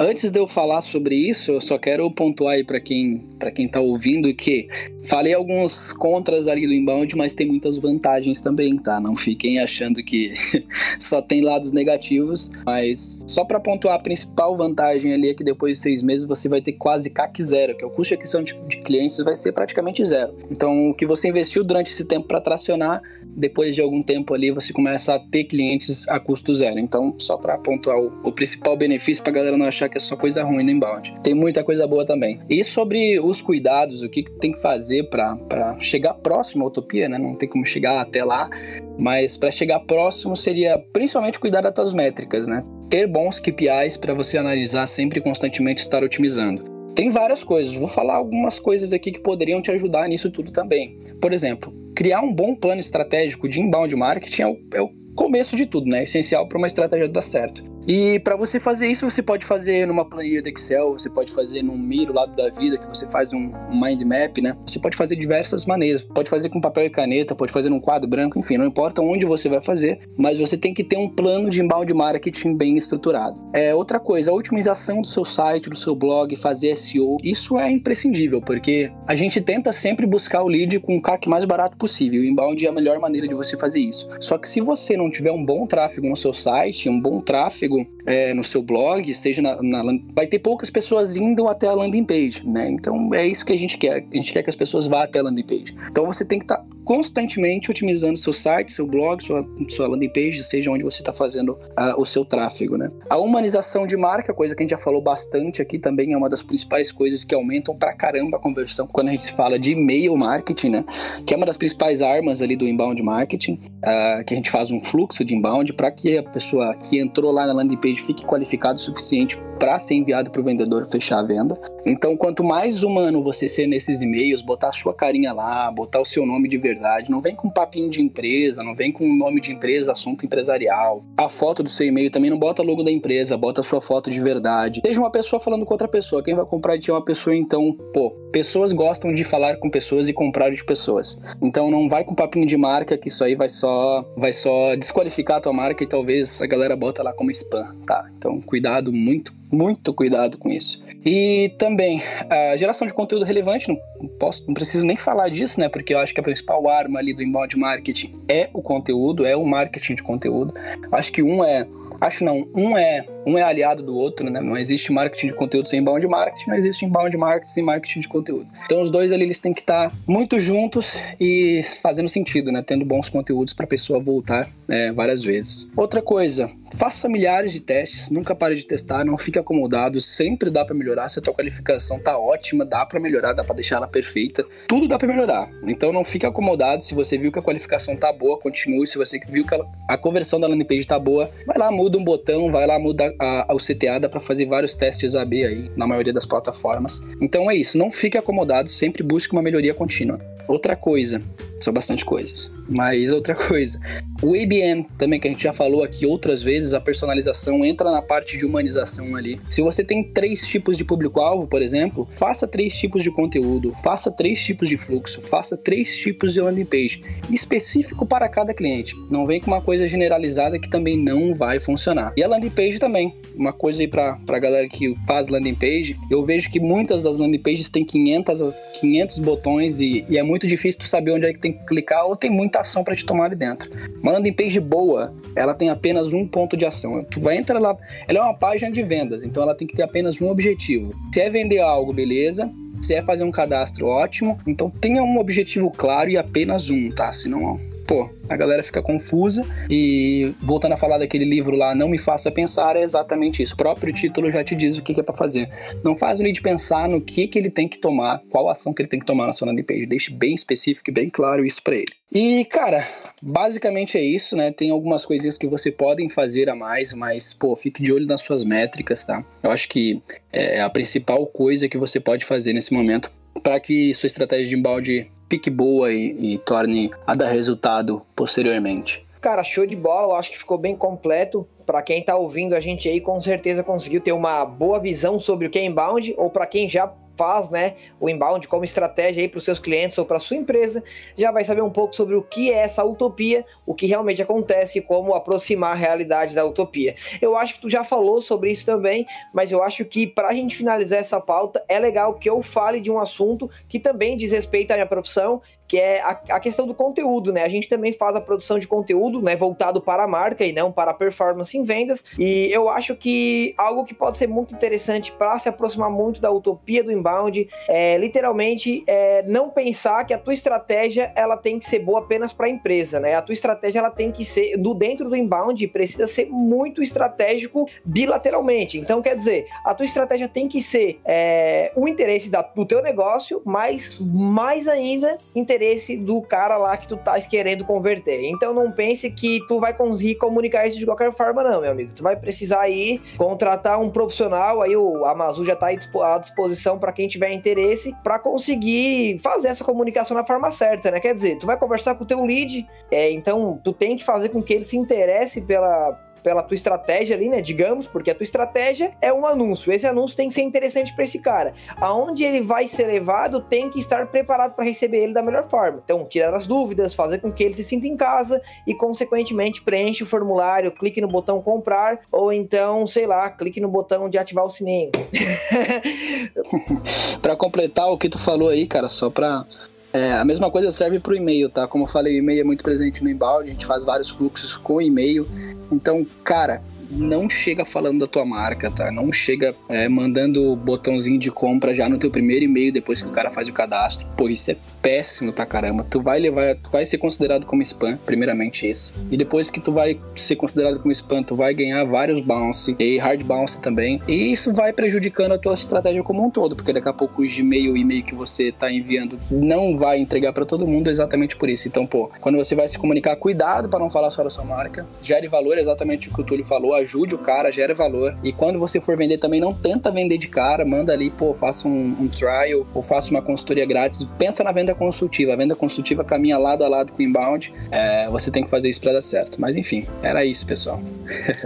Antes 0.01 0.31
de 0.31 0.39
eu 0.39 0.47
falar 0.47 0.81
sobre 0.81 1.17
isso, 1.17 1.51
eu 1.51 1.61
só 1.61 1.77
quero 1.77 2.09
pontuar 2.11 2.55
aí 2.55 2.65
para 2.65 2.81
quem 2.81 3.27
para 3.39 3.51
quem 3.51 3.69
tá 3.69 3.81
ouvindo 3.81 4.33
que 4.35 4.69
falei 5.05 5.33
alguns 5.33 5.93
contras 5.93 6.49
ali 6.49 6.67
do 6.67 6.73
inbound, 6.73 7.17
mas 7.17 7.35
tem 7.35 7.47
muitas 7.47 7.79
vantagens 7.79 8.41
também, 8.41 8.77
tá? 8.77 9.01
Não 9.01 9.17
fiquem 9.17 9.61
achando 9.61 10.03
que 10.03 10.33
só 10.99 11.23
tem 11.23 11.43
lados 11.43 11.73
negativos, 11.73 12.51
mas 12.65 13.23
só 13.27 13.45
para 13.45 13.61
pontuar 13.61 13.95
a 13.95 13.99
principal 13.99 14.57
vantagem 14.57 15.13
ali 15.13 15.31
é 15.31 15.35
que 15.35 15.45
depois 15.45 15.79
de 15.79 15.83
seis 15.83 16.03
meses 16.03 16.25
você 16.25 16.49
vai 16.49 16.61
ter 16.61 16.73
quase 16.73 17.11
CAC 17.11 17.43
zero, 17.43 17.77
que 17.77 17.85
é 17.85 17.87
o 17.87 17.91
custo 17.91 18.11
de 18.11 18.15
aquisição 18.15 18.43
de 18.43 18.55
clientes 18.85 19.19
vai 19.19 19.37
ser 19.37 19.53
praticamente 19.53 20.05
zero. 20.05 20.35
Então, 20.51 20.91
o 20.91 20.95
que 20.95 21.07
você 21.07 21.29
investiu 21.29 21.65
durante 21.65 21.91
esse 21.91 22.05
tempo 22.05 22.27
para 22.27 22.41
tracionar, 22.41 23.01
depois 23.37 23.75
de 23.75 23.81
algum 23.81 24.03
tempo 24.03 24.35
ali 24.35 24.51
você 24.51 24.73
começa 24.73 25.15
a 25.15 25.19
ter 25.19 25.45
clientes 25.45 26.09
a 26.09 26.19
custo 26.19 26.55
zero. 26.55 26.79
Então, 26.79 27.15
só 27.19 27.37
para 27.37 27.57
pontuar 27.59 27.99
o, 27.99 28.13
o 28.25 28.33
principal 28.33 28.77
benefício 28.77 29.23
para 29.23 29.33
galera 29.33 29.57
não 29.57 29.67
achar 29.67 29.89
que 29.89 29.97
é 29.97 30.01
só 30.01 30.17
coisa 30.17 30.43
ruim 30.43 30.65
no 30.65 30.71
inbound. 30.71 31.15
Tem 31.23 31.35
muita 31.35 31.63
coisa 31.63 31.87
boa 31.87 32.07
também. 32.07 32.39
E 32.49 32.63
sobre 32.65 33.19
os 33.21 33.43
cuidados, 33.43 34.03
o 34.03 34.09
que 34.09 34.23
tem 34.23 34.53
que 34.53 34.61
fazer 34.61 35.09
para 35.09 35.77
chegar 35.79 36.15
próximo 36.15 36.65
à 36.65 36.69
utopia, 36.69 37.09
né? 37.09 37.19
Não 37.19 37.35
tem 37.35 37.49
como 37.49 37.65
chegar 37.65 38.01
até 38.01 38.25
lá, 38.25 38.51
mas 38.99 39.39
para 39.39 39.51
chegar 39.51 39.81
próximo 39.81 40.37
seria 40.37 40.79
principalmente 40.93 41.39
cuidar 41.39 41.61
das 41.61 41.73
tuas 41.73 41.95
métricas, 41.95 42.47
né? 42.47 42.65
Ter 42.91 43.07
bons 43.07 43.39
KPIs 43.39 43.97
para 43.97 44.15
você 44.15 44.39
analisar 44.39 44.87
sempre 44.87 45.21
e 45.21 45.23
constantemente 45.23 45.81
estar 45.81 46.03
otimizando. 46.03 46.79
Tem 46.95 47.11
várias 47.11 47.45
coisas, 47.45 47.75
vou 47.75 47.89
falar 47.89 48.17
algumas 48.17 48.59
coisas 48.59 48.93
aqui 48.93 49.13
que 49.13 49.21
poderiam 49.21 49.63
te 49.63 49.71
ajudar 49.71 50.09
nisso 50.09 50.31
tudo 50.33 50.51
também. 50.51 50.99
Por 51.21 51.33
exemplo, 51.33 51.73
criar 51.99 52.21
um 52.21 52.33
bom 52.33 52.55
plano 52.55 52.81
estratégico 52.81 53.49
de 53.49 53.61
inbound 53.61 53.97
marketing 53.97 54.43
é 54.43 54.47
o, 54.47 54.57
é 54.73 54.81
o 54.81 54.89
começo 55.19 55.57
de 55.57 55.67
tudo, 55.67 55.91
né? 55.91 56.05
Essencial 56.05 56.47
para 56.47 56.57
uma 56.57 56.69
estratégia 56.69 57.09
dar 57.09 57.23
certo. 57.23 57.61
E 57.89 58.21
para 58.21 58.37
você 58.37 58.61
fazer 58.61 58.87
isso, 58.87 59.11
você 59.11 59.23
pode 59.23 59.47
fazer 59.47 59.87
numa 59.87 60.05
planilha 60.05 60.43
de 60.43 60.51
Excel, 60.51 60.93
você 60.93 61.09
pode 61.09 61.33
fazer 61.33 61.63
num 61.63 61.79
Miro 61.79 62.13
lado 62.13 62.37
da 62.37 62.51
vida, 62.51 62.77
que 62.77 62.87
você 62.87 63.07
faz 63.07 63.33
um 63.33 63.51
mind 63.71 64.03
map, 64.03 64.37
né? 64.43 64.55
Você 64.67 64.79
pode 64.79 64.95
fazer 64.95 65.17
diversas 65.17 65.65
maneiras. 65.65 66.05
Pode 66.05 66.29
fazer 66.29 66.51
com 66.51 66.61
papel 66.61 66.85
e 66.85 66.91
caneta, 66.91 67.35
pode 67.35 67.51
fazer 67.51 67.71
num 67.71 67.81
quadro 67.81 68.07
branco, 68.07 68.39
enfim, 68.39 68.59
não 68.59 68.67
importa 68.67 69.01
onde 69.01 69.25
você 69.25 69.49
vai 69.49 69.63
fazer, 69.63 69.99
mas 70.19 70.39
você 70.39 70.57
tem 70.57 70.75
que 70.75 70.85
ter 70.85 70.99
um 70.99 71.09
plano 71.09 71.49
de 71.49 71.63
inbound 71.63 71.93
marketing 71.95 72.55
bem 72.55 72.77
estruturado. 72.77 73.41
É 73.55 73.75
outra 73.75 73.99
coisa, 73.99 74.31
a 74.31 74.35
otimização 74.35 75.01
do 75.01 75.07
seu 75.07 75.25
site, 75.25 75.71
do 75.71 75.79
seu 75.79 75.97
blog, 75.97 76.37
fazer 76.37 76.77
SEO, 76.77 77.17
isso 77.25 77.59
é 77.59 77.71
imprescindível, 77.71 78.43
porque 78.43 78.93
a 79.07 79.15
gente 79.15 79.41
tenta 79.41 79.73
sempre 79.73 80.07
buscar 80.07 80.43
o 80.43 80.49
lead 80.49 80.79
com 80.81 80.95
o 80.95 81.03
CAC 81.03 81.27
mais 81.27 81.47
barato 81.47 81.77
possível. 81.79 82.21
O 82.21 82.25
inbound 82.25 82.65
é 82.65 82.69
a 82.69 82.73
melhor 82.73 83.01
maneira 83.01 83.27
de 83.27 83.35
você 83.35 83.57
fazer 83.57 83.81
isso. 83.81 84.07
Só 84.21 84.37
que 84.37 84.47
se 84.47 84.61
você 84.61 84.95
não 84.95 85.08
tiver 85.11 85.33
um 85.33 85.45
bom 85.45 85.67
tráfego 85.67 86.09
no 86.09 86.17
seu 86.17 86.33
site, 86.33 86.89
um 86.89 87.01
bom 87.01 87.19
tráfego 87.19 87.87
é, 88.07 88.33
no 88.33 88.43
seu 88.43 88.63
blog, 88.63 89.13
seja 89.15 89.43
na, 89.43 89.61
na, 89.63 89.83
vai 90.15 90.27
ter 90.27 90.39
poucas 90.39 90.71
pessoas 90.71 91.17
indo 91.17 91.47
até 91.49 91.67
a 91.67 91.75
landing 91.75 92.05
page, 92.05 92.43
né? 92.47 92.69
Então 92.71 93.15
é 93.15 93.27
isso 93.27 93.45
que 93.45 93.53
a 93.53 93.57
gente 93.57 93.77
quer. 93.77 94.05
A 94.13 94.17
gente 94.17 94.33
quer 94.33 94.43
que 94.43 94.51
as 94.51 94.57
pessoas 94.57 94.87
vá 94.87 95.05
até 95.05 95.19
a 95.19 95.23
landing 95.23 95.47
page. 95.47 95.75
Então 95.91 96.07
você 96.07 96.25
tem 96.25 96.39
que 96.39 96.45
estar 96.45 96.59
tá 96.59 96.67
constantemente 96.85 97.71
otimizando 97.71 98.17
seu 98.17 98.33
site, 98.33 98.73
seu 98.73 98.87
blog, 98.87 99.23
sua, 99.23 99.47
sua 99.69 99.87
landing 99.89 100.09
page, 100.09 100.43
seja 100.43 100.71
onde 100.71 100.83
você 100.83 101.03
está 101.03 101.13
fazendo 101.13 101.51
uh, 101.53 102.01
o 102.01 102.07
seu 102.07 102.25
tráfego, 102.25 102.79
né? 102.79 102.91
A 103.11 103.19
humanização 103.19 103.87
de 103.87 103.95
marca, 103.95 104.33
coisa 104.33 104.57
que 104.57 104.63
a 104.63 104.65
gente 104.65 104.71
já 104.71 104.79
falou 104.79 105.03
bastante 105.03 105.61
aqui 105.61 105.79
também, 105.79 106.15
é 106.15 106.17
uma 106.17 106.31
das 106.31 106.43
principais 106.43 106.91
coisas 106.91 107.25
que 107.25 107.35
aumentam 107.35 107.77
pra 107.77 107.93
caramba 107.93 108.39
a 108.39 108.41
conversão 108.41 108.87
quando 108.87 109.09
a 109.09 109.11
gente 109.11 109.31
fala 109.35 109.59
de 109.59 109.73
e-mail 109.73 110.17
marketing, 110.17 110.71
né? 110.71 110.85
Que 111.27 111.35
é 111.35 111.37
uma 111.37 111.45
das 111.45 111.59
principais 111.59 112.01
armas 112.01 112.41
ali 112.41 112.57
do 112.57 112.67
inbound 112.67 113.03
marketing, 113.03 113.61
uh, 113.85 114.25
que 114.25 114.33
a 114.33 114.37
gente 114.37 114.51
faz 114.51 114.71
um 114.71 114.81
fluxo 114.91 115.25
de 115.25 115.35
inbound 115.35 115.73
para 115.73 115.91
que 115.91 116.19
a 116.19 116.23
pessoa 116.23 116.75
que 116.75 116.99
entrou 116.99 117.33
lá 117.33 117.47
na 117.47 117.53
landing 117.53 117.77
page 117.77 118.03
fique 118.03 118.25
qualificado 118.25 118.77
o 118.77 118.81
suficiente 118.81 119.39
para 119.59 119.79
ser 119.79 119.95
enviado 119.95 120.31
para 120.31 120.41
o 120.41 120.45
vendedor 120.45 120.87
fechar 120.87 121.19
a 121.19 121.23
venda. 121.23 121.59
Então, 121.85 122.17
quanto 122.17 122.45
mais 122.45 122.83
humano 122.83 123.23
você 123.23 123.49
ser 123.49 123.67
nesses 123.67 124.03
e-mails, 124.03 124.43
botar 124.43 124.69
a 124.69 124.73
sua 124.73 124.95
carinha 124.95 125.33
lá, 125.33 125.71
botar 125.71 126.01
o 126.01 126.05
seu 126.05 126.25
nome 126.25 126.49
de 126.49 126.59
verdade, 126.59 127.11
não 127.11 127.21
vem 127.21 127.35
com 127.35 127.51
papinho 127.51 127.91
de 127.91 128.01
empresa, 128.01 128.63
não 128.63 128.75
vem 128.75 128.93
com 128.93 129.07
nome 129.15 129.41
de 129.41 129.53
empresa, 129.53 129.93
assunto 129.93 130.25
empresarial. 130.25 131.03
A 131.17 131.29
foto 131.29 131.63
do 131.63 131.69
seu 131.69 131.87
e-mail 131.87 132.11
também 132.11 132.31
não 132.31 132.39
bota 132.39 132.63
logo 132.63 132.83
da 132.83 132.91
empresa, 132.91 133.37
bota 133.37 133.61
a 133.61 133.65
sua 133.65 133.81
foto 133.81 134.11
de 134.11 134.21
verdade. 134.21 134.81
Seja 134.85 135.01
uma 135.01 135.11
pessoa 135.11 135.41
falando 135.41 135.65
com 135.65 135.75
outra 135.75 135.89
pessoa. 135.89 136.23
Quem 136.23 136.35
vai 136.35 136.45
comprar 136.45 136.77
de 136.77 136.85
ti 136.85 136.91
é 136.91 136.95
uma 136.95 137.05
pessoa, 137.05 137.35
então, 137.35 137.73
pô, 137.93 138.11
pessoas 138.31 138.73
gostam 138.73 139.13
de 139.13 139.25
falar 139.25 139.57
com 139.57 139.71
pessoas 139.71 140.09
e 140.09 140.13
comprar 140.13 140.51
de 140.51 140.65
pessoas. 140.65 141.17
Então, 141.43 141.71
não 141.71 141.89
vai 141.89 142.05
com 142.05 142.15
papinho 142.15 142.47
de 142.47 142.57
marca, 142.57 142.97
que 142.99 143.09
isso 143.09 143.25
aí 143.25 143.35
vai 143.35 143.49
só, 143.49 144.05
vai 144.17 144.33
só 144.33 144.77
desqualificar 144.79 145.39
a 145.39 145.41
tua 145.41 145.53
marca 145.53 145.83
e 145.83 145.87
talvez 145.87 146.41
a 146.41 146.47
galera 146.47 146.77
bota 146.77 147.03
lá 147.03 147.13
como 147.13 147.31
spam, 147.31 147.75
tá? 147.87 148.07
Então, 148.17 148.41
cuidado 148.41 148.93
muito 148.93 149.37
muito 149.51 149.93
cuidado 149.95 150.37
com 150.37 150.49
isso. 150.49 150.79
E 151.05 151.55
também 151.59 152.03
a 152.29 152.57
geração 152.57 152.87
de 152.87 152.95
conteúdo 152.95 153.25
relevante, 153.25 153.69
não 153.69 154.09
posso, 154.19 154.45
não 154.47 154.55
preciso 154.55 154.85
nem 154.85 154.97
falar 154.97 155.29
disso, 155.31 155.59
né? 155.59 155.69
Porque 155.69 155.95
eu 155.95 155.99
acho 155.99 156.13
que 156.13 156.21
a 156.21 156.23
principal 156.23 156.69
arma 156.69 156.99
ali 156.99 157.15
do 157.15 157.23
inbound 157.23 157.57
marketing 157.57 158.13
é 158.29 158.51
o 158.53 158.63
conteúdo, 158.63 159.25
é 159.25 159.37
o 159.37 159.45
marketing 159.45 159.95
de 159.95 160.03
conteúdo. 160.03 160.55
Acho 160.93 161.13
que 161.13 161.23
um 161.23 161.45
é, 161.45 161.67
acho 162.01 162.25
não, 162.25 162.47
um 162.55 162.77
é 162.77 163.07
um 163.29 163.39
é 163.39 163.43
aliado 163.43 163.83
do 163.83 163.95
outro, 163.95 164.29
né? 164.31 164.41
Não 164.41 164.57
existe 164.57 164.91
marketing 164.93 165.29
de 165.29 165.35
conteúdo 165.35 165.69
sem 165.69 165.81
inbound 165.81 166.07
marketing, 166.07 166.51
não 166.51 166.57
existe 166.57 166.85
inbound 166.85 167.17
marketing 167.17 167.53
sem 167.53 167.65
marketing 167.65 168.01
de 168.01 168.09
conteúdo. 168.09 168.47
Então 168.65 168.81
os 168.81 168.91
dois 168.91 169.13
ali 169.13 169.25
eles 169.25 169.41
têm 169.41 169.53
que 169.53 169.61
estar 169.61 169.93
muito 170.07 170.41
juntos 170.41 171.01
e 171.21 171.63
fazendo 171.83 172.09
sentido, 172.09 172.51
né? 172.51 172.63
Tendo 172.63 172.85
bons 172.85 173.09
conteúdos 173.09 173.53
para 173.53 173.65
a 173.65 173.69
pessoa 173.69 174.01
voltar 174.01 174.49
é, 174.69 174.93
várias 174.93 175.23
vezes. 175.23 175.69
Outra 175.77 176.01
coisa, 176.01 176.51
faça 176.75 177.09
milhares 177.09 177.53
de 177.53 177.61
testes, 177.61 178.11
nunca 178.11 178.35
pare 178.35 178.55
de 178.55 178.67
testar, 178.67 179.05
não 179.05 179.17
fique 179.17 179.39
acomodado, 179.39 180.01
sempre 180.01 180.51
dá 180.51 180.65
para 180.65 180.75
melhorar. 180.75 181.09
Se 181.09 181.19
a 181.19 181.23
tua 181.23 181.35
qualificação 181.35 181.99
tá 181.99 182.19
ótima, 182.19 182.65
dá 182.65 182.85
para 182.85 183.01
melhorar, 183.01 183.33
dá 183.33 183.45
para 183.45 183.55
deixar 183.55 183.77
ela 183.77 183.89
perfeita. 183.89 184.45
Tudo 184.67 184.87
dá 184.89 184.99
para 184.99 185.09
melhorar. 185.09 185.49
Então 185.65 185.93
não 185.93 186.05
fique 186.05 186.27
acomodado. 186.27 186.83
Se 186.83 186.95
você 186.95 187.17
viu 187.19 187.33
que 187.33 187.39
a 187.39 187.43
qualificação 187.43 187.97
tá 187.97 188.13
boa, 188.13 188.39
continue. 188.39 188.87
Se 188.87 188.99
você 188.99 189.19
viu 189.29 189.47
que 189.47 189.55
a 189.89 189.97
conversão 189.97 190.39
da 190.41 190.47
landing 190.47 190.65
page 190.65 190.87
tá 190.87 190.99
boa, 190.99 191.31
vai 191.47 191.59
lá, 191.59 191.71
muda 191.71 191.99
um 191.99 192.05
botão, 192.05 192.51
vai 192.51 192.67
lá, 192.67 192.79
muda 192.79 193.15
a, 193.19 193.47
CTA, 193.57 193.99
dá 194.01 194.09
para 194.09 194.21
fazer 194.21 194.47
vários 194.47 194.75
testes 194.75 195.15
AB 195.15 195.45
aí 195.45 195.71
na 195.77 195.87
maioria 195.87 196.13
das 196.13 196.27
plataformas. 196.27 197.01
Então 197.21 197.51
é 197.51 197.55
isso, 197.55 197.77
não 197.77 197.91
fique 197.91 198.17
acomodado, 198.17 198.69
sempre 198.69 199.03
busque 199.03 199.33
uma 199.33 199.43
melhoria 199.43 199.75
contínua. 199.75 200.21
Outra 200.49 200.75
coisa, 200.75 201.23
são 201.61 201.73
bastante 201.73 202.05
coisas. 202.05 202.53
Mas 202.69 203.11
outra 203.11 203.35
coisa, 203.37 203.81
o 204.23 204.35
ABM 204.35 204.87
também 204.97 205.19
que 205.19 205.29
a 205.29 205.31
gente 205.31 205.43
já 205.43 205.53
falou 205.53 205.83
aqui 205.83 206.07
outras 206.07 206.43
vezes, 206.43 206.75
a 206.75 206.81
personalização 206.81 207.65
entra 207.65 207.91
na 207.91 208.03
parte 208.03 208.37
de 208.37 208.47
humanização 208.47 209.17
ali. 209.17 209.41
Se 209.51 209.63
você 209.63 209.85
tem 209.85 210.03
três 210.03 210.47
tipos 210.47 210.77
de 210.77 210.85
público-alvo, 210.85 211.47
por 211.47 211.63
exemplo, 211.63 212.09
faça 212.17 212.47
três 212.47 212.77
tipos 212.77 213.03
de 213.03 213.11
conteúdo, 213.11 213.73
faça 213.83 214.11
três 214.11 214.43
tipos 214.45 214.69
de 214.69 214.77
fluxo, 214.77 215.21
faça 215.21 215.57
três 215.57 215.97
tipos 215.97 216.33
de 216.33 216.41
landing 216.41 216.65
page, 216.65 217.03
específico 217.31 218.07
para 218.07 218.29
cada 218.29 218.55
cliente. 218.55 218.95
Não 219.11 219.27
vem 219.27 219.41
com 219.41 219.51
uma 219.51 219.61
coisa 219.61 219.89
generalizada 219.89 220.59
que 220.59 220.69
também 220.69 220.97
não 220.97 221.35
vai 221.35 221.61
funcionar. 221.61 222.13
E 222.17 222.23
a 222.23 222.29
landing 222.29 222.51
page 222.51 222.79
também, 222.79 223.15
uma 223.35 223.53
coisa 223.53 223.83
aí 223.83 223.89
para 223.89 224.19
a 224.29 224.39
galera 224.39 224.69
que 224.69 224.95
faz 225.07 225.29
landing 225.29 225.55
page, 225.55 225.97
eu 226.11 226.25
vejo 226.25 226.51
que 226.51 226.61
muitas 226.61 227.03
das 227.03 227.17
landing 227.17 227.39
pages 227.39 227.71
têm 227.71 227.85
500, 227.85 228.41
500 228.81 229.19
botões 229.21 229.81
e, 229.81 230.05
e 230.09 230.19
é 230.19 230.23
muito 230.23 230.38
difícil 230.47 230.81
tu 230.81 230.89
saber 230.89 231.13
onde 231.13 231.27
é 231.27 231.33
que 231.33 231.39
tem 231.39 231.49
tem 231.49 231.53
que 231.53 231.65
clicar 231.65 232.05
ou 232.05 232.15
tem 232.15 232.31
muita 232.31 232.61
ação 232.61 232.85
para 232.85 232.95
te 232.95 233.05
tomar 233.05 233.27
ali 233.27 233.37
dentro. 233.37 233.71
Uma 234.03 234.13
landing 234.13 234.33
page 234.33 234.61
boa, 234.61 235.13
ela 235.35 235.55
tem 235.55 235.71
apenas 235.71 236.13
um 236.13 236.27
ponto 236.27 236.57
de 236.57 236.67
ação. 236.67 237.03
Tu 237.05 237.21
vai 237.21 237.37
entrar 237.37 237.59
lá, 237.59 237.77
ela 238.07 238.19
é 238.19 238.23
uma 238.23 238.35
página 238.35 238.71
de 238.71 238.83
vendas, 238.83 239.25
então 239.25 239.43
ela 239.43 239.55
tem 239.55 239.67
que 239.67 239.75
ter 239.75 239.83
apenas 239.83 240.21
um 240.21 240.29
objetivo. 240.29 240.95
Se 241.13 241.21
é 241.21 241.31
vender 241.31 241.61
algo, 241.61 241.93
beleza. 241.93 242.51
Se 242.83 242.95
é 242.95 243.03
fazer 243.03 243.25
um 243.25 243.31
cadastro, 243.31 243.87
ótimo. 243.87 244.39
Então 244.47 244.71
tenha 244.71 245.03
um 245.03 245.19
objetivo 245.19 245.71
claro 245.71 246.11
e 246.11 246.17
apenas 246.17 246.71
um, 246.71 246.91
tá? 246.91 247.13
Senão 247.13 247.59
pô, 247.89 248.11
a 248.29 248.37
galera 248.37 248.63
fica 248.63 248.83
confusa. 248.83 249.45
E 249.69 250.35
voltando 250.43 250.73
a 250.73 250.77
falar 250.77 250.99
daquele 250.99 251.25
livro 251.25 251.57
lá, 251.57 251.75
Não 251.75 251.89
Me 251.89 251.97
Faça 251.97 252.31
Pensar, 252.31 252.77
é 252.77 252.83
exatamente 252.83 253.43
isso. 253.43 253.55
O 253.55 253.57
próprio 253.57 253.93
título 253.93 254.31
já 254.31 254.45
te 254.45 254.55
diz 254.55 254.77
o 254.77 254.83
que, 254.83 255.01
é 255.01 255.03
para 255.03 255.17
fazer. 255.17 255.49
Não 255.83 255.97
faz 255.97 256.21
o 256.21 256.23
lead 256.23 256.41
pensar 256.43 256.87
no 256.87 257.01
que, 257.01 257.27
que 257.27 257.39
ele 257.39 257.51
tem 257.51 257.67
que 257.67 257.79
tomar, 257.79 258.23
qual 258.29 258.51
ação 258.51 258.75
que 258.75 258.83
ele 258.83 258.89
tem 258.89 259.01
que 259.01 259.07
tomar 259.07 259.27
na 259.27 259.33
sua 259.33 259.49
landing 259.49 259.63
page. 259.63 259.87
Deixe 259.87 260.13
bem 260.13 260.35
específico 260.35 260.91
e 260.91 260.93
bem 260.93 261.09
claro 261.09 261.47
isso 261.47 261.63
para 261.63 261.77
ele. 261.77 261.93
E, 262.13 262.45
cara, 262.45 262.87
basicamente 263.23 263.97
é 263.97 264.03
isso, 264.03 264.37
né? 264.37 264.51
Tem 264.51 264.71
algumas 264.71 265.07
coisinhas 265.07 265.39
que 265.39 265.47
você 265.47 265.73
podem 265.73 266.11
fazer 266.11 266.51
a 266.51 266.55
mais, 266.55 266.93
mas, 266.93 267.33
pô, 267.33 267.57
fique 267.57 267.83
de 267.83 267.93
olho 267.93 268.07
nas 268.07 268.21
suas 268.21 268.45
métricas, 268.45 269.07
tá? 269.07 269.25
Eu 269.43 269.51
acho 269.51 269.69
que 269.69 270.03
é 270.31 270.61
a 270.61 270.69
principal 270.69 271.27
coisa 271.27 271.69
que 271.69 271.79
você 271.79 271.99
pode 271.99 272.25
fazer 272.25 272.53
nesse 272.53 272.73
momento 272.73 273.11
para 273.43 273.61
que 273.61 273.95
sua 273.95 274.09
estratégia 274.09 274.47
de 274.47 274.57
embalde 274.57 275.11
pique 275.29 275.51
boa 275.51 275.93
e, 275.93 276.35
e 276.35 276.39
torne 276.39 276.91
a 277.07 277.15
dar 277.15 277.29
resultado 277.29 278.03
posteriormente. 278.17 279.05
Cara, 279.21 279.43
show 279.43 279.67
de 279.67 279.77
bola, 279.77 280.13
eu 280.13 280.17
acho 280.17 280.31
que 280.31 280.39
ficou 280.39 280.57
bem 280.57 280.77
completo. 280.77 281.47
Para 281.67 281.83
quem 281.83 282.03
tá 282.03 282.17
ouvindo 282.17 282.55
a 282.55 282.61
gente 282.61 282.89
aí, 282.89 283.01
com 283.01 283.21
certeza 283.21 283.63
conseguiu 283.63 284.01
ter 284.01 284.13
uma 284.13 284.45
boa 284.45 284.79
visão 284.79 285.19
sobre 285.19 285.47
o 285.47 285.51
que 285.51 285.59
é 285.59 285.65
inbound, 285.65 286.15
ou 286.17 286.31
para 286.31 286.47
quem 286.47 286.69
já 286.69 286.91
faz 287.19 287.49
né, 287.51 287.75
o 287.99 288.09
inbound 288.09 288.47
como 288.47 288.65
estratégia 288.65 289.29
para 289.29 289.39
os 289.39 289.45
seus 289.45 289.59
clientes 289.59 289.99
ou 289.99 290.07
para 290.07 290.21
sua 290.21 290.37
empresa, 290.37 290.83
já 291.17 291.33
vai 291.33 291.43
saber 291.43 291.63
um 291.63 291.71
pouco 291.71 291.95
sobre 291.95 292.15
o 292.15 292.23
que 292.23 292.53
é 292.53 292.59
essa 292.59 292.85
utopia, 292.85 293.45
o 293.67 293.75
que 293.75 293.87
realmente 293.87 294.23
acontece 294.23 294.79
e 294.79 294.83
como 294.83 295.13
aproximar 295.15 295.73
a 295.73 295.75
realidade 295.75 296.35
da 296.35 296.45
utopia. 296.45 296.95
Eu 297.21 297.37
acho 297.37 297.55
que 297.55 297.61
tu 297.61 297.69
já 297.69 297.83
falou 297.83 298.23
sobre 298.23 298.53
isso 298.53 298.65
também, 298.65 299.05
mas 299.35 299.51
eu 299.51 299.63
acho 299.63 299.85
que 299.85 300.07
para 300.07 300.29
a 300.29 300.33
gente 300.33 300.57
finalizar 300.57 301.01
essa 301.01 301.21
pauta, 301.21 301.65
é 301.69 301.79
legal 301.79 302.15
que 302.15 302.31
eu 302.31 302.41
fale 302.41 302.81
de 302.81 302.91
um 302.91 303.01
assunto 303.01 303.51
que 303.69 303.81
também 303.81 304.17
diz 304.17 304.31
respeito 304.31 304.71
à 304.71 304.75
minha 304.75 304.87
profissão 304.87 305.43
que 305.69 305.79
é 305.79 306.01
a, 306.01 306.19
a, 306.31 306.41
questão 306.41 306.67
do 306.67 306.75
conteúdo, 306.75 307.31
né? 307.31 307.45
A 307.45 307.49
gente 307.49 307.69
também 307.69 307.93
faz 307.93 308.17
a 308.17 308.21
produção 308.21 308.59
de 308.59 308.67
conteúdo, 308.67 309.21
né, 309.21 309.37
voltado 309.37 309.83
para 309.83 310.05
a 310.05 310.09
marca 310.09 310.45
e 310.45 310.51
não 310.51 310.73
para 310.73 310.93
a 310.93 310.95
performance 310.95 311.57
em 311.57 311.63
vendas. 311.63 312.03
E 312.19 312.49
eu 312.51 312.71
acho 312.71 312.97
que 312.97 313.55
algo 313.59 313.85
que 313.85 313.93
pode 313.93 314.17
ser 314.17 314.27
muito 314.27 314.55
interessante 314.55 315.13
para 315.13 315.39
se 315.39 315.49
aproximar 315.49 315.91
muito 315.91 316.21
da 316.23 316.31
utopia 316.31 316.83
do 316.83 316.91
inbound 316.91 317.47
é 317.69 317.99
literalmente 317.99 318.83
é, 318.87 319.23
não 319.25 319.51
pensar 319.51 320.05
que 320.07 320.15
a 320.15 320.19
tua 320.19 320.33
estratégia 320.33 321.13
ela 321.15 321.37
tem 321.37 321.59
que 321.59 321.67
ser 321.67 321.81
boa 321.81 321.99
apenas 321.99 322.33
para 322.33 322.47
a 322.47 322.49
empresa, 322.49 322.99
né? 322.99 323.15
A 323.15 323.21
tua 323.21 323.35
estratégia 323.35 323.81
ela 323.81 323.91
tem 323.91 324.11
que 324.11 324.25
ser 324.25 324.57
do 324.57 324.73
dentro 324.73 325.11
do 325.11 325.17
inbound 325.17 325.67
precisa 325.69 326.07
ser 326.07 326.27
muito 326.31 326.83
estratégico 326.83 327.69
bilateralmente. 327.85 328.79
Então 328.79 329.03
quer 329.03 329.17
dizer, 329.17 329.47
a 329.65 329.75
tua 329.75 329.85
estratégia 329.85 330.29
tem 330.29 330.49
que 330.49 330.63
ser 330.63 330.99
é, 331.05 331.73
o 331.77 331.87
interesse 331.87 332.31
da, 332.31 332.41
do 332.41 332.65
teu 332.65 332.83
negócio, 332.83 333.43
mas 333.45 333.99
mais 334.01 334.67
ainda 334.67 335.19
interesse 335.35 335.58
interesse 335.59 335.97
do 335.97 336.23
cara 336.23 336.57
lá 336.57 336.77
que 336.77 336.87
tu 336.87 336.97
tá 336.97 337.21
querendo 337.21 337.65
converter. 337.65 338.25
Então 338.25 338.55
não 338.55 338.71
pense 338.71 339.11
que 339.11 339.41
tu 339.49 339.59
vai 339.59 339.75
conseguir 339.75 340.15
comunicar 340.15 340.67
isso 340.67 340.79
de 340.79 340.87
qualquer 340.87 341.13
forma, 341.13 341.43
não, 341.43 341.61
meu 341.61 341.73
amigo. 341.73 341.93
Tu 341.95 342.03
vai 342.03 342.17
precisar 342.17 342.61
aí 342.61 343.01
contratar 343.17 343.81
um 343.81 343.91
profissional, 343.91 344.63
aí 344.63 344.77
o 344.77 345.05
Amazon 345.05 345.45
já 345.45 345.57
tá 345.57 345.69
à 345.69 346.19
disposição 346.19 346.79
para 346.79 346.93
quem 346.93 347.09
tiver 347.09 347.33
interesse 347.33 347.95
para 348.05 348.19
conseguir 348.19 349.19
fazer 349.21 349.49
essa 349.49 349.65
comunicação 349.65 350.17
na 350.17 350.25
forma 350.25 350.51
certa, 350.51 350.91
né? 350.91 351.01
Quer 351.01 351.15
dizer, 351.15 351.37
tu 351.39 351.47
vai 351.47 351.59
conversar 351.59 351.97
com 351.97 352.05
o 352.05 352.07
teu 352.07 352.25
lead, 352.25 352.67
é, 352.91 353.11
então 353.11 353.61
tu 353.63 353.73
tem 353.73 353.97
que 353.97 354.05
fazer 354.05 354.29
com 354.29 354.43
que 354.43 354.55
ele 354.55 354.65
se 354.65 354.77
interesse 354.77 355.41
pela 355.41 356.08
pela 356.23 356.43
tua 356.43 356.55
estratégia 356.55 357.17
ali, 357.17 357.29
né? 357.29 357.41
Digamos, 357.41 357.87
porque 357.87 358.11
a 358.11 358.15
tua 358.15 358.25
estratégia 358.25 358.93
é 359.01 359.13
um 359.13 359.27
anúncio. 359.27 359.73
Esse 359.73 359.87
anúncio 359.87 360.17
tem 360.17 360.29
que 360.29 360.35
ser 360.35 360.43
interessante 360.43 360.95
para 360.95 361.05
esse 361.05 361.19
cara. 361.19 361.55
Aonde 361.77 362.25
ele 362.25 362.41
vai 362.41 362.69
ser 362.69 362.87
levado, 362.87 363.41
tem 363.41 363.71
que 363.71 363.79
estar 363.79 364.07
preparado 364.07 364.55
para 364.55 364.65
receber 364.65 364.99
ele 364.99 365.13
da 365.13 365.23
melhor 365.23 365.49
forma. 365.49 365.81
Então, 365.85 366.05
tirar 366.05 366.35
as 366.35 366.47
dúvidas, 366.47 366.95
fazer 366.95 367.19
com 367.19 367.33
que 367.33 367.45
ele 367.45 367.55
se 367.55 367.65
sinta 367.65 367.87
em 367.87 367.97
casa 367.97 368.41
e, 368.67 368.75
consequentemente, 368.75 369.63
preenche 369.63 370.03
o 370.03 370.07
formulário, 370.07 370.73
clique 370.73 371.01
no 371.01 371.09
botão 371.09 371.41
comprar 371.41 372.01
ou 372.11 372.33
então, 372.33 372.87
sei 372.87 373.07
lá, 373.07 373.29
clique 373.31 373.61
no 373.61 373.69
botão 373.69 374.09
de 374.09 374.19
ativar 374.19 374.45
o 374.45 374.51
sininho. 374.51 374.91
para 377.21 377.37
completar 377.37 377.89
o 377.89 377.99
que 377.99 378.09
tu 378.09 378.19
falou 378.19 378.49
aí, 378.49 378.67
cara, 378.67 378.89
só 378.89 379.11
para 379.11 379.45
é, 379.93 380.13
a 380.13 380.25
mesma 380.25 380.51
coisa 380.51 380.71
serve 380.71 380.99
para 380.99 381.13
o 381.13 381.17
e-mail, 381.17 381.49
tá? 381.49 381.67
Como 381.67 381.85
eu 381.85 381.89
falei, 381.89 382.17
o 382.17 382.19
e-mail 382.19 382.41
é 382.41 382.45
muito 382.45 382.63
presente 382.63 383.03
no 383.03 383.09
inbound, 383.09 383.49
a 383.49 383.53
gente 383.53 383.65
faz 383.65 383.85
vários 383.85 384.09
fluxos 384.09 384.57
com 384.57 384.81
e-mail. 384.81 385.27
Então, 385.71 386.07
cara, 386.23 386.63
não 386.91 387.29
chega 387.29 387.65
falando 387.65 388.01
da 388.01 388.07
tua 388.07 388.25
marca, 388.25 388.71
tá? 388.71 388.91
Não 388.91 389.13
chega 389.13 389.55
é, 389.69 389.89
mandando 389.89 390.55
botãozinho 390.57 391.19
de 391.19 391.31
compra 391.31 391.75
já 391.75 391.89
no 391.89 391.99
teu 391.99 392.11
primeiro 392.11 392.45
e-mail 392.45 392.73
depois 392.73 393.03
que 393.03 393.09
o 393.09 393.13
cara 393.13 393.31
faz 393.31 393.49
o 393.49 393.53
cadastro. 393.53 394.07
Pô, 394.17 394.29
isso 394.29 394.51
é 394.51 394.57
péssimo 394.81 395.33
pra 395.33 395.45
caramba. 395.45 395.85
Tu 395.85 396.01
vai 396.01 396.19
levar, 396.19 396.57
tu 396.57 396.71
vai 396.71 396.85
ser 396.87 396.99
considerado 396.99 397.47
como 397.47 397.63
spam, 397.63 397.99
primeiramente 398.07 398.69
isso. 398.69 398.93
E 399.11 399.17
depois 399.17 399.51
que 399.51 399.61
tu 399.61 399.73
vai 399.73 399.99
ser 400.17 400.37
considerado 400.37 400.81
como 400.81 400.93
spam, 400.93 401.23
tu 401.23 401.37
vai 401.37 401.53
ganhar 401.55 401.85
vários 401.85 402.21
bounce 402.21 402.75
e 402.79 402.97
hard 402.99 403.23
bounce 403.25 403.61
também. 403.61 404.01
E 404.09 404.33
isso 404.33 404.53
vai 404.53 404.73
prejudicando 404.73 405.33
a 405.33 405.39
tua 405.39 405.55
estratégia 405.55 406.03
como 406.03 406.25
um 406.25 406.31
todo, 406.31 406.57
porque 406.57 406.73
daqui 406.73 406.89
a 406.89 406.93
pouco 406.93 407.23
o 407.23 407.29
Gmail, 407.29 407.73
o 407.73 407.77
e-mail 407.77 408.03
que 408.03 408.15
você 408.15 408.53
tá 408.53 408.71
enviando 408.71 409.19
não 409.31 409.77
vai 409.77 409.99
entregar 409.99 410.33
para 410.33 410.47
todo 410.47 410.67
mundo 410.67 410.91
exatamente 410.91 411.37
por 411.37 411.49
isso. 411.49 411.69
Então, 411.69 411.87
pô, 411.87 412.11
quando 412.21 412.37
você 412.37 412.55
vai 412.55 412.69
se 412.69 412.79
comunicar, 412.79 413.17
cuidado 413.17 413.69
para 413.69 413.79
não 413.79 413.91
falar 413.91 414.11
só 414.11 414.23
da 414.23 414.31
sua 414.31 414.45
marca. 414.45 414.87
Gere 415.03 415.29
valor, 415.29 415.59
exatamente 415.59 416.09
o 416.09 416.15
que 416.15 416.21
o 416.21 416.25
Túlio 416.25 416.45
falou 416.45 416.78
ajude 416.79 417.15
o 417.15 417.19
cara, 417.19 417.53
gere 417.53 417.75
valor. 417.75 418.17
E 418.23 418.33
quando 418.33 418.59
você 418.59 418.81
for 418.81 418.97
vender 418.97 419.19
também, 419.19 419.41
não 419.41 419.53
tenta 419.53 419.91
vender 419.91 420.19
de 420.19 420.29
cara, 420.29 420.65
manda 420.65 420.93
ali, 420.93 421.11
pô, 421.11 421.35
faça 421.35 421.69
um, 421.69 421.97
um 422.01 422.09
trial 422.09 422.67
ou 422.75 422.83
faça 422.83 423.11
uma 423.11 423.23
consultoria 423.23 423.67
grátis. 423.67 424.05
Pensa 424.19 424.43
na 424.43 424.53
venda 424.53 424.75
consultiva. 424.75 425.33
A 425.33 425.37
venda 425.37 425.55
consultiva 425.55 426.05
caminha 426.05 426.39
lado 426.39 426.65
a 426.65 426.69
lado 426.69 426.93
com 426.93 426.99
o 426.99 427.03
inbound. 427.03 427.53
É, 427.71 428.09
você 428.11 428.31
tem 428.31 428.43
que 428.43 428.51
fazer 428.51 428.69
isso 428.69 428.81
para 428.81 428.93
dar 428.93 429.03
certo. 429.03 429.41
Mas 429.41 429.57
enfim, 429.57 429.87
era 430.03 430.25
isso, 430.25 430.47
pessoal. 430.47 430.81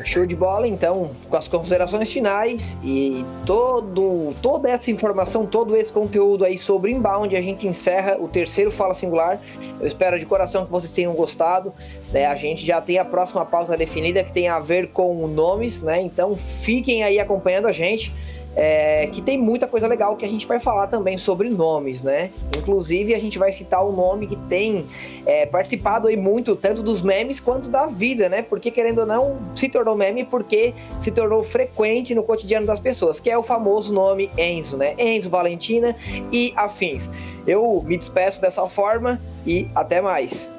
Show 0.05 0.27
de 0.27 0.37
bola, 0.37 0.67
então, 0.67 1.11
com 1.29 1.37
as 1.37 1.49
considerações 1.49 2.11
finais 2.11 2.77
e 2.85 3.25
todo, 3.47 4.02
toda 4.33 4.71
essa 4.71 4.91
informação, 4.91 5.47
todo 5.47 5.77
esse 5.77 5.93
conteúdo 5.93 6.45
aí 6.45 6.57
sobre 6.57 6.93
inbound, 6.93 7.35
a 7.37 7.43
gente 7.43 7.67
encerra 7.67 8.17
o 8.19 8.29
terceiro 8.29 8.71
Fala 8.71 8.95
Singular. 8.95 9.41
Eu 9.81 9.87
espero 9.87 10.19
de 10.19 10.27
coração 10.27 10.65
que 10.65 10.71
vocês 10.71 10.93
tenham 10.93 11.15
gostado. 11.15 11.73
Né? 12.13 12.27
A 12.27 12.35
gente 12.37 12.65
já 12.65 12.81
tem 12.81 12.99
a 12.99 13.05
próxima 13.05 13.45
pauta 13.45 13.77
definida 13.77 14.23
que 14.23 14.33
tem 14.33 14.49
a 14.49 14.61
ver 14.61 14.89
com 14.93 15.27
nomes, 15.27 15.81
né? 15.81 16.01
Então 16.01 16.37
fiquem 16.37 17.03
aí 17.03 17.19
acompanhando 17.19 17.67
a 17.67 17.73
gente. 17.73 18.15
É, 18.55 19.07
que 19.07 19.23
tem 19.23 19.39
muita 19.39 19.67
coisa 19.67 19.87
legal 19.87 20.17
que 20.17 20.25
a 20.25 20.29
gente 20.29 20.47
vai 20.47 20.61
falar 20.61 20.87
também 20.87 21.17
sobre 21.17 21.49
nomes, 21.49 22.03
né? 22.03 22.31
Inclusive, 22.57 23.15
a 23.15 23.19
gente 23.19 23.39
vai 23.39 23.53
citar 23.53 23.87
um 23.87 23.93
nome 23.93 24.27
que 24.27 24.37
tem 24.37 24.87
é, 25.25 25.47
participado 25.47 26.09
aí 26.09 26.17
muito, 26.17 26.55
tanto 26.55 26.83
dos 26.83 27.01
memes 27.03 27.41
quanto 27.41 27.71
da 27.71 27.87
vida, 27.87 28.29
né? 28.29 28.43
Porque, 28.43 28.71
querendo 28.71 29.01
ou 29.01 29.07
não, 29.07 29.39
se 29.55 29.69
tornou 29.69 29.97
meme 29.97 30.25
porque 30.25 30.75
se 30.99 31.11
tornou 31.11 31.43
frequente 31.43 32.15
no 32.15 32.23
cotidiano 32.23 32.67
das 32.67 32.81
pessoas, 32.81 33.21
que 33.21 33.31
é 33.31 33.39
o 33.39 33.43
famoso 33.43 33.93
nome 33.93 34.31
Enzo, 34.37 34.77
né? 34.77 34.95
Enzo, 34.99 35.31
Valentina 35.31 35.97
e 36.33 36.53
afins. 36.57 37.09
Eu 37.47 37.83
me 37.85 37.97
despeço 37.97 38.41
dessa 38.41 38.67
forma 38.69 39.21
e 39.47 39.69
até 39.75 40.01
mais. 40.01 40.51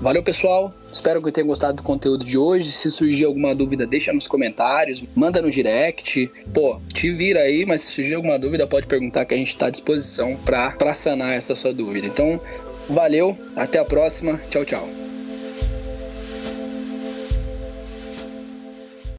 Valeu, 0.00 0.22
pessoal. 0.22 0.72
Espero 0.92 1.20
que 1.20 1.32
tenham 1.32 1.48
gostado 1.48 1.78
do 1.78 1.82
conteúdo 1.82 2.24
de 2.24 2.38
hoje. 2.38 2.70
Se 2.70 2.88
surgir 2.88 3.24
alguma 3.24 3.52
dúvida, 3.52 3.84
deixa 3.84 4.12
nos 4.12 4.28
comentários, 4.28 5.02
manda 5.14 5.42
no 5.42 5.50
direct. 5.50 6.30
Pô, 6.54 6.80
te 6.94 7.10
vira 7.10 7.40
aí, 7.40 7.66
mas 7.66 7.80
se 7.80 7.92
surgir 7.92 8.14
alguma 8.14 8.38
dúvida, 8.38 8.66
pode 8.66 8.86
perguntar 8.86 9.24
que 9.24 9.34
a 9.34 9.36
gente 9.36 9.48
está 9.48 9.66
à 9.66 9.70
disposição 9.70 10.36
para 10.36 10.94
sanar 10.94 11.34
essa 11.34 11.54
sua 11.56 11.72
dúvida. 11.72 12.06
Então, 12.06 12.40
valeu, 12.88 13.36
até 13.56 13.80
a 13.80 13.84
próxima. 13.84 14.40
Tchau, 14.48 14.64
tchau. 14.64 15.07